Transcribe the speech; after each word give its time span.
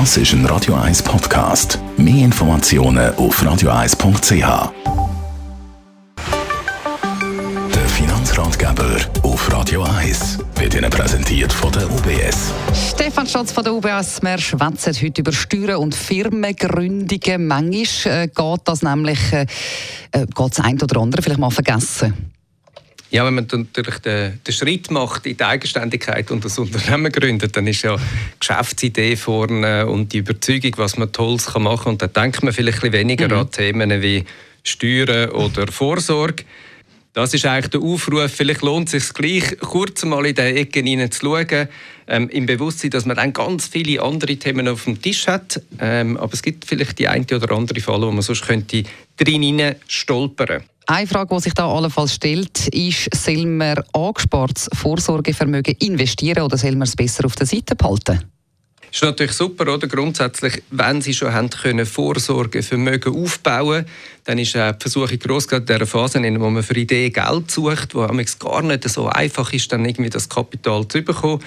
Das 0.00 0.16
ist 0.16 0.32
ein 0.32 0.44
Radio 0.46 0.74
1 0.74 1.04
Podcast. 1.04 1.78
Mehr 1.96 2.24
Informationen 2.24 3.14
auf 3.14 3.40
radio1.ch. 3.40 4.72
Der 7.72 7.88
Finanzratgeber 7.90 8.96
auf 9.22 9.52
Radio 9.52 9.84
1 9.84 10.40
wird 10.56 10.74
Ihnen 10.74 10.90
präsentiert 10.90 11.52
von 11.52 11.70
der 11.70 11.88
UBS. 11.88 12.52
Stefan 12.90 13.28
Stotz 13.28 13.52
von 13.52 13.62
der 13.62 13.72
UBS. 13.72 14.20
Wir 14.20 14.38
schwätzen 14.38 14.94
heute 15.00 15.20
über 15.20 15.32
Steuern 15.32 15.76
und 15.76 15.94
Firmengründungen. 15.94 17.46
Manchmal 17.46 18.24
äh, 18.24 18.26
geht 18.26 18.60
das 18.64 18.82
nämlich 18.82 19.32
äh, 19.32 19.46
äh, 20.10 20.26
geht 20.26 20.58
das 20.58 20.58
ein 20.58 20.82
oder 20.82 21.00
andere 21.00 21.22
vielleicht 21.22 21.38
mal 21.40 21.50
vergessen. 21.50 22.33
Ja, 23.14 23.24
wenn 23.24 23.34
man 23.34 23.46
natürlich 23.48 23.98
den, 24.00 24.40
den, 24.44 24.52
Schritt 24.52 24.90
macht 24.90 25.24
in 25.24 25.36
die 25.36 25.44
Eigenständigkeit 25.44 26.32
und 26.32 26.44
das 26.44 26.58
Unternehmen 26.58 27.12
gründet, 27.12 27.56
dann 27.56 27.64
ist 27.68 27.82
ja 27.82 27.96
die 27.96 28.02
Geschäftsidee 28.40 29.14
vorne 29.14 29.86
und 29.86 30.12
die 30.12 30.18
Überzeugung, 30.18 30.72
was 30.78 30.96
man 30.96 31.12
Tolles 31.12 31.46
machen 31.54 31.84
kann. 31.84 31.92
Und 31.92 32.02
da 32.02 32.08
denkt 32.08 32.42
man 32.42 32.52
vielleicht 32.52 32.82
ein 32.82 32.92
weniger 32.92 33.28
mhm. 33.28 33.34
an 33.34 33.50
Themen 33.52 34.02
wie 34.02 34.24
Steuern 34.64 35.30
oder 35.30 35.70
Vorsorge. 35.70 36.42
Das 37.14 37.32
ist 37.32 37.46
eigentlich 37.46 37.70
der 37.70 37.80
Aufruf. 37.80 38.32
Vielleicht 38.32 38.62
lohnt 38.62 38.92
es 38.92 39.06
sich 39.06 39.14
gleich, 39.14 39.56
kurz 39.60 40.04
mal 40.04 40.26
in 40.26 40.34
diese 40.34 40.48
Ecke 40.48 40.80
hineinzuschauen, 40.80 41.68
ähm, 42.08 42.28
im 42.28 42.44
Bewusstsein, 42.44 42.90
dass 42.90 43.06
man 43.06 43.16
dann 43.16 43.32
ganz 43.32 43.68
viele 43.68 44.02
andere 44.02 44.36
Themen 44.36 44.66
auf 44.66 44.84
dem 44.84 45.00
Tisch 45.00 45.28
hat. 45.28 45.62
Ähm, 45.80 46.16
aber 46.16 46.34
es 46.34 46.42
gibt 46.42 46.64
vielleicht 46.64 46.98
die 46.98 47.06
eine 47.06 47.24
oder 47.24 47.52
andere 47.52 47.80
Falle, 47.80 48.08
wo 48.08 48.10
man 48.10 48.22
sonst 48.22 48.42
könnte 48.42 48.82
drin 49.16 49.76
stolpern 49.86 50.64
eine 50.86 51.06
Frage, 51.06 51.34
die 51.34 51.40
sich 51.40 51.54
da 51.54 51.66
allenfalls 51.66 52.14
stellt, 52.14 52.68
ist, 52.68 53.08
soll 53.14 53.46
man 53.46 53.82
angespartes 53.92 54.68
Vorsorgevermögen 54.74 55.76
investieren 55.78 56.42
oder 56.42 56.58
soll 56.58 56.72
man 56.72 56.82
es 56.82 56.94
besser 56.94 57.24
auf 57.24 57.36
der 57.36 57.46
Seite 57.46 57.74
behalten? 57.74 58.22
Das 58.94 59.02
ist 59.02 59.08
natürlich 59.08 59.32
super, 59.32 59.74
oder? 59.74 59.88
Grundsätzlich, 59.88 60.62
wenn 60.70 61.02
Sie 61.02 61.14
schon 61.14 61.32
haben 61.32 61.50
können 61.50 61.84
Vorsorgevermögen 61.84 63.12
aufbauen, 63.12 63.86
dann 64.22 64.38
ist 64.38 64.54
die 64.54 64.72
Versuchung 64.78 65.18
groß, 65.18 65.48
gerade 65.48 65.72
in 65.72 65.78
der 65.80 65.86
Phase, 65.88 66.18
in 66.18 66.22
der 66.22 66.38
man 66.38 66.62
für 66.62 66.76
Ideen 66.76 67.12
Geld 67.12 67.50
sucht, 67.50 67.96
wo 67.96 68.04
es 68.04 68.38
gar 68.38 68.62
nicht 68.62 68.88
so 68.88 69.08
einfach 69.08 69.52
ist, 69.52 69.72
dann 69.72 69.84
irgendwie 69.84 70.10
das 70.10 70.28
Kapital 70.28 70.86
zu 70.86 71.02
bekommen. 71.02 71.42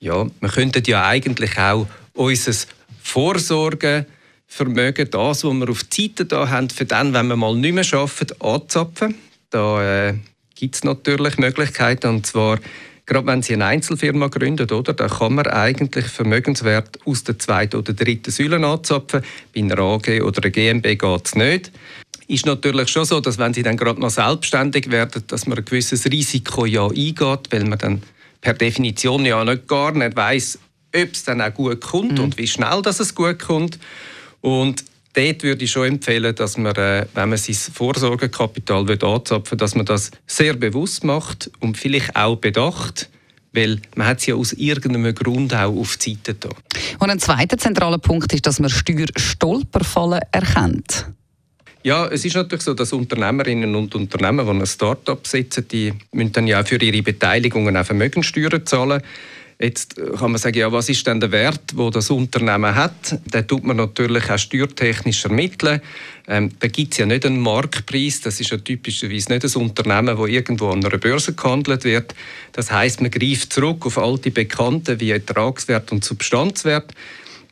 Ja, 0.00 0.26
wir 0.40 0.48
könnten 0.48 0.82
ja 0.88 1.06
eigentlich 1.06 1.56
auch 1.56 1.86
unser 2.14 2.66
Vorsorgen 3.00 4.04
Vermögen, 4.48 5.08
das, 5.08 5.44
was 5.44 5.52
wir 5.52 5.70
auf 5.70 5.84
die 5.84 6.08
Seite 6.08 6.24
da 6.24 6.48
haben, 6.48 6.68
für 6.68 6.84
dann, 6.84 7.14
wenn 7.14 7.28
wir 7.28 7.36
mal 7.36 7.54
nicht 7.54 7.74
mehr 7.74 7.84
arbeiten, 7.92 8.34
anzapfen. 8.40 9.14
Da 9.50 10.08
äh, 10.08 10.14
gibt 10.56 10.74
es 10.74 10.82
natürlich 10.82 11.38
Möglichkeiten, 11.38 12.08
und 12.08 12.26
zwar 12.26 12.58
gerade 13.08 13.26
wenn 13.26 13.42
Sie 13.42 13.54
eine 13.54 13.64
Einzelfirma 13.64 14.28
gründen, 14.28 14.70
oder, 14.70 14.92
dann 14.92 15.10
kann 15.10 15.34
man 15.34 15.46
eigentlich 15.46 16.04
Vermögenswert 16.04 16.98
aus 17.06 17.24
der 17.24 17.38
zweiten 17.38 17.76
oder 17.76 17.94
dritten 17.94 18.30
Säule 18.30 18.64
anzapfen. 18.64 19.22
Bei 19.54 19.60
einer 19.60 19.78
AG 19.78 20.20
oder 20.22 20.42
einer 20.42 20.50
GmbH 20.50 21.16
geht 21.16 21.26
es 21.26 21.34
nicht. 21.34 21.72
Ist 22.28 22.46
natürlich 22.46 22.88
schon 22.88 23.06
so, 23.06 23.20
dass 23.20 23.38
wenn 23.38 23.54
Sie 23.54 23.62
dann 23.62 23.78
gerade 23.78 24.00
noch 24.00 24.10
selbstständig 24.10 24.90
werden, 24.90 25.24
dass 25.26 25.46
man 25.46 25.58
ein 25.58 25.64
gewisses 25.64 26.04
Risiko 26.04 26.66
ja 26.66 26.86
eingeht, 26.86 27.50
weil 27.50 27.64
man 27.64 27.78
dann 27.78 28.02
per 28.42 28.52
Definition 28.54 29.24
ja 29.24 29.42
nicht 29.42 29.66
gar 29.66 29.92
nicht 29.92 30.14
weiß, 30.14 30.58
ob 30.94 31.12
es 31.12 31.24
dann 31.24 31.40
auch 31.40 31.54
gut 31.54 31.80
kommt 31.80 32.18
mhm. 32.18 32.24
und 32.24 32.38
wie 32.38 32.46
schnell 32.46 32.82
dass 32.82 33.00
es 33.00 33.14
gut 33.14 33.38
kommt. 33.38 33.78
Und 34.42 34.84
dort 35.18 35.42
würde 35.42 35.64
ich 35.64 35.70
schon 35.70 35.86
empfehlen, 35.86 36.34
dass 36.34 36.56
man, 36.56 36.74
äh, 36.76 37.06
wenn 37.14 37.28
man 37.28 37.38
sein 37.38 37.54
Vorsorgekapital 37.54 38.88
anzapfen 38.90 39.52
will, 39.52 39.58
dass 39.58 39.74
man 39.74 39.86
das 39.86 40.10
sehr 40.26 40.54
bewusst 40.54 41.04
macht 41.04 41.50
und 41.60 41.76
vielleicht 41.76 42.14
auch 42.14 42.36
bedacht, 42.36 43.10
weil 43.52 43.80
man 43.96 44.06
hat 44.06 44.20
es 44.20 44.26
ja 44.26 44.34
aus 44.34 44.52
irgendeinem 44.52 45.14
Grund 45.14 45.54
auch 45.54 45.74
auf 45.74 45.96
die 45.96 46.14
Seite 46.14 46.34
da. 46.34 46.50
Und 46.98 47.10
ein 47.10 47.18
zweiter 47.18 47.58
zentraler 47.58 47.98
Punkt 47.98 48.32
ist, 48.32 48.46
dass 48.46 48.60
man 48.60 48.70
Steuerstolperfallen 48.70 50.20
erkennt. 50.30 51.06
Ja, 51.82 52.06
es 52.08 52.24
ist 52.24 52.34
natürlich 52.36 52.64
so, 52.64 52.74
dass 52.74 52.92
Unternehmerinnen 52.92 53.74
und 53.74 53.94
Unternehmer, 53.94 54.44
die 54.44 54.50
ein 54.50 54.66
Start-up 54.66 55.26
setzen, 55.26 55.66
die 55.68 55.92
müssen 56.12 56.32
dann 56.32 56.46
ja 56.46 56.60
auch 56.60 56.66
für 56.66 56.76
ihre 56.76 57.02
Beteiligungen 57.02 57.76
auch 57.76 57.86
Vermögenssteuern 57.86 58.66
zahlen. 58.66 59.00
Jetzt 59.60 59.96
kann 59.96 60.30
man 60.30 60.38
sagen, 60.38 60.56
ja, 60.56 60.70
was 60.70 60.88
ist 60.88 61.04
denn 61.04 61.18
der 61.18 61.32
Wert, 61.32 61.60
wo 61.74 61.90
das 61.90 62.10
Unternehmen 62.10 62.76
hat? 62.76 63.18
Den 63.34 63.44
tut 63.44 63.64
man 63.64 63.76
natürlich 63.76 64.30
auch 64.30 64.38
steuertechnisch 64.38 65.24
ermitteln. 65.24 65.80
Ähm, 66.28 66.50
da 66.60 66.68
gibt 66.68 66.92
es 66.92 66.98
ja 66.98 67.06
nicht 67.06 67.26
einen 67.26 67.40
Marktpreis. 67.40 68.20
Das 68.20 68.38
ist 68.38 68.50
ja 68.50 68.58
typischerweise 68.58 69.32
nicht 69.32 69.44
ein 69.44 69.62
Unternehmen, 69.62 70.16
das 70.16 70.28
irgendwo 70.28 70.68
an 70.68 70.84
einer 70.84 70.98
Börse 70.98 71.32
gehandelt 71.32 71.82
wird. 71.82 72.14
Das 72.52 72.70
heißt, 72.70 73.00
man 73.00 73.10
greift 73.10 73.52
zurück 73.52 73.84
auf 73.84 73.98
alte 73.98 74.30
Bekannte 74.30 75.00
wie 75.00 75.10
Ertragswert 75.10 75.90
und 75.90 76.04
Substanzwert. 76.04 76.94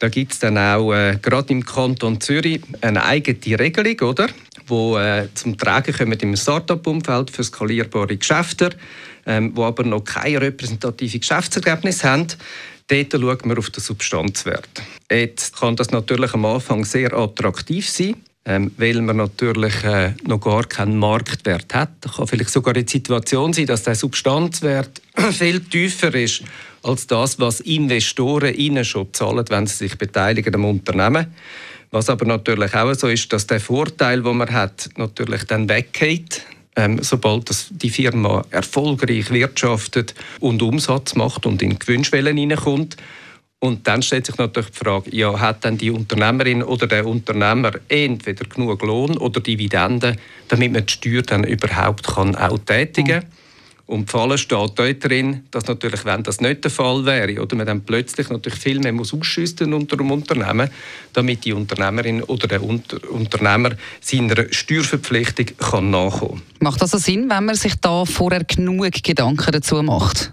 Da 0.00 0.08
gibt 0.08 0.32
es 0.32 0.40
dann 0.40 0.58
auch 0.58 0.92
äh, 0.92 1.16
gerade 1.22 1.52
im 1.52 1.64
Kanton 1.64 2.20
Zürich 2.20 2.62
eine 2.80 3.04
eigene 3.04 3.60
Regelung, 3.60 4.10
oder? 4.10 4.26
Wo 4.72 4.98
äh, 4.98 5.28
zum 5.34 5.56
Tragen 5.58 5.94
kommen 5.94 6.18
im 6.18 6.34
Start-up-Umfeld 6.34 7.30
für 7.30 7.44
skalierbare 7.44 8.16
Geschäfte 8.16 8.70
ähm, 9.26 9.54
die 9.54 9.60
aber 9.60 9.84
noch 9.84 10.04
keine 10.04 10.40
repräsentative 10.40 11.18
Geschäftsergebnisse 11.18 12.08
haben. 12.08 12.26
Dort 12.88 13.12
schauen 13.12 13.50
wir 13.50 13.58
auf 13.58 13.70
den 13.70 13.80
Substanzwert. 13.80 14.68
Jetzt 15.10 15.56
kann 15.58 15.76
das 15.76 15.90
natürlich 15.90 16.34
am 16.34 16.44
Anfang 16.44 16.84
sehr 16.84 17.12
attraktiv 17.14 17.88
sein, 17.88 18.16
ähm, 18.44 18.72
weil 18.76 19.00
man 19.00 19.18
natürlich 19.18 19.84
äh, 19.84 20.14
noch 20.26 20.40
gar 20.40 20.64
keinen 20.64 20.98
Marktwert 20.98 21.72
hat. 21.74 21.90
Es 22.04 22.16
kann 22.16 22.26
vielleicht 22.26 22.50
sogar 22.50 22.74
die 22.74 22.90
Situation 22.90 23.52
sein, 23.52 23.66
dass 23.66 23.84
der 23.84 23.94
Substanzwert 23.94 25.00
viel 25.30 25.60
tiefer 25.60 26.14
ist 26.14 26.42
als 26.82 27.06
das, 27.06 27.38
was 27.38 27.60
Investoren 27.60 28.54
ihnen 28.54 28.84
schon 28.84 29.14
zahlen, 29.14 29.44
wenn 29.48 29.66
sie 29.68 29.76
sich 29.76 29.96
beteiligen 29.96 30.54
am 30.56 30.64
Unternehmen. 30.64 31.32
Was 31.92 32.10
aber 32.10 32.24
natürlich 32.24 32.74
auch 32.74 32.94
so 32.94 33.06
ist, 33.08 33.32
dass 33.32 33.46
der 33.46 33.60
Vorteil, 33.60 34.22
den 34.22 34.36
man 34.36 34.50
hat, 34.50 34.88
natürlich 34.96 35.44
dann 35.44 35.68
weggeht 35.68 36.44
ähm, 36.76 37.02
sobald 37.02 37.50
das 37.50 37.68
die 37.70 37.90
Firma 37.90 38.44
erfolgreich 38.50 39.30
wirtschaftet 39.30 40.14
und 40.40 40.62
Umsatz 40.62 41.14
macht 41.14 41.46
und 41.46 41.62
in 41.62 41.78
Gewinnschwellen 41.78 42.36
hineinkommt. 42.36 42.96
Und 43.58 43.86
dann 43.86 44.02
stellt 44.02 44.26
sich 44.26 44.38
natürlich 44.38 44.70
die 44.70 44.78
Frage, 44.78 45.14
ja, 45.14 45.38
hat 45.38 45.64
denn 45.64 45.78
die 45.78 45.90
Unternehmerin 45.90 46.64
oder 46.64 46.88
der 46.88 47.06
Unternehmer 47.06 47.72
entweder 47.88 48.44
genug 48.46 48.82
Lohn 48.82 49.16
oder 49.18 49.40
Dividenden, 49.40 50.16
damit 50.48 50.72
man 50.72 50.86
die 50.86 50.92
Steuer 50.92 51.22
dann 51.22 51.44
überhaupt 51.44 52.08
kann 52.08 52.34
auch 52.34 52.58
tätigen 52.58 53.20
kann? 53.20 53.30
Und 53.86 54.08
die 54.08 54.12
Falle 54.12 54.38
steht 54.38 54.72
dort 54.76 55.04
drin, 55.04 55.44
dass 55.50 55.66
natürlich, 55.66 56.04
wenn 56.04 56.22
das 56.22 56.40
nicht 56.40 56.64
der 56.64 56.70
Fall 56.70 57.04
wäre, 57.04 57.42
oder 57.42 57.56
man 57.56 57.66
dann 57.66 57.82
plötzlich 57.82 58.30
natürlich 58.30 58.58
viel 58.58 58.78
mehr 58.78 58.92
muss 58.92 59.12
ausschüssen 59.12 59.74
unter 59.74 59.96
dem 59.96 60.10
Unternehmen, 60.10 60.70
damit 61.12 61.44
die 61.44 61.52
Unternehmerin 61.52 62.22
oder 62.22 62.46
der 62.46 62.62
Unter 62.62 62.98
Unternehmer 63.10 63.72
seiner 64.00 64.46
Steuerverpflichtung 64.50 65.46
kann 65.58 65.90
nachkommen. 65.90 66.42
Macht 66.60 66.80
das 66.80 66.94
also 66.94 67.04
Sinn, 67.04 67.28
wenn 67.28 67.44
man 67.44 67.54
sich 67.54 67.74
da 67.80 68.04
vorher 68.04 68.44
genug 68.44 68.90
Gedanken 69.02 69.52
dazu 69.52 69.82
macht? 69.82 70.32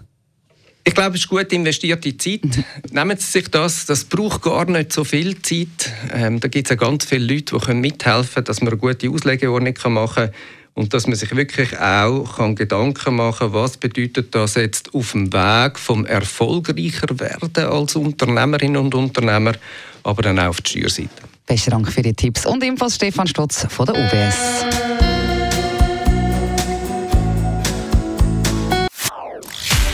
Ich 0.82 0.94
glaube, 0.94 1.16
es 1.16 1.22
ist 1.22 1.28
gut 1.28 1.52
investierte 1.52 2.16
Zeit. 2.16 2.44
Mhm. 2.44 2.64
Nehmen 2.92 3.18
Sie 3.18 3.26
sich 3.26 3.48
das, 3.48 3.84
das 3.84 4.04
braucht 4.04 4.42
gar 4.42 4.64
nicht 4.64 4.92
so 4.92 5.04
viel 5.04 5.40
Zeit. 5.42 5.92
Ähm, 6.12 6.40
da 6.40 6.48
gibt 6.48 6.66
es 6.66 6.70
ja 6.70 6.76
ganz 6.76 7.04
viele 7.04 7.34
Leute, 7.34 7.58
die 7.58 7.74
mithelfen 7.74 8.34
können, 8.34 8.44
dass 8.46 8.60
man 8.62 8.72
eine 8.72 8.80
gute 8.80 9.10
Auslegeordnung 9.10 9.74
machen 9.92 10.14
kann 10.14 10.30
und 10.74 10.94
dass 10.94 11.06
man 11.06 11.16
sich 11.16 11.34
wirklich 11.34 11.78
auch 11.78 12.36
kann 12.36 12.54
Gedanken 12.54 13.16
machen 13.16 13.52
kann, 13.52 13.52
was 13.52 13.76
bedeutet 13.76 14.34
das 14.34 14.54
jetzt 14.54 14.94
auf 14.94 15.12
dem 15.12 15.32
Weg 15.32 15.78
vom 15.78 16.06
erfolgreicher 16.06 17.18
werden 17.18 17.64
als 17.64 17.96
Unternehmerin 17.96 18.76
und 18.76 18.94
Unternehmer, 18.94 19.52
aber 20.02 20.22
dann 20.22 20.38
auch 20.38 20.48
auf 20.48 20.60
die 20.60 20.70
Steuerseite. 20.70 21.10
Besten 21.46 21.70
Dank 21.70 21.90
für 21.90 22.02
die 22.02 22.14
Tipps 22.14 22.46
und 22.46 22.62
ebenfalls 22.62 22.94
Stefan 22.94 23.26
Stotz 23.26 23.66
von 23.68 23.86
der 23.86 23.96
UBS. 23.96 24.36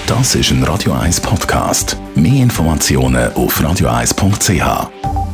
Das 0.06 0.36
ist 0.36 0.50
ein 0.50 0.62
Radio 0.62 0.92
1 0.92 1.20
Podcast. 1.20 1.96
Mehr 2.14 2.42
Informationen 2.42 3.32
auf 3.32 3.60
radio1.ch. 3.60 5.25